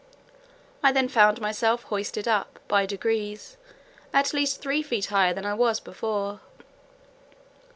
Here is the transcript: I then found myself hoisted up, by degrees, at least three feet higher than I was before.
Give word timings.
I 0.81 0.91
then 0.91 1.07
found 1.09 1.39
myself 1.39 1.83
hoisted 1.83 2.27
up, 2.27 2.59
by 2.67 2.87
degrees, 2.87 3.57
at 4.11 4.33
least 4.33 4.59
three 4.59 4.81
feet 4.81 5.05
higher 5.13 5.31
than 5.35 5.45
I 5.45 5.53
was 5.53 5.79
before. 5.79 6.39